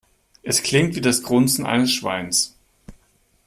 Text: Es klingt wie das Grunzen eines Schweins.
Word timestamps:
Es 0.41 0.63
klingt 0.63 0.95
wie 0.95 1.01
das 1.01 1.21
Grunzen 1.21 1.63
eines 1.63 1.91
Schweins. 1.91 2.57